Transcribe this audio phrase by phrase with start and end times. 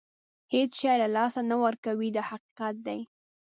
[0.53, 2.99] هېڅ شی له لاسه نه ورکوي دا حقیقت دی.